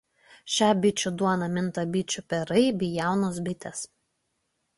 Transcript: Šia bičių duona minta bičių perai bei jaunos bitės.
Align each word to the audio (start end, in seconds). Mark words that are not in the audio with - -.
Šia 0.53 0.69
bičių 0.85 1.11
duona 1.21 1.49
minta 1.57 1.83
bičių 1.97 2.25
perai 2.35 2.65
bei 2.81 2.91
jaunos 3.01 3.39
bitės. 3.51 3.85